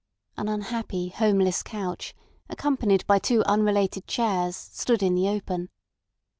An 0.35 0.47
unhappy, 0.47 1.09
homeless 1.09 1.61
couch, 1.61 2.15
accompanied 2.49 3.05
by 3.05 3.19
two 3.19 3.43
unrelated 3.43 4.07
chairs, 4.07 4.55
stood 4.55 5.03
in 5.03 5.13
the 5.13 5.27
open. 5.29 5.69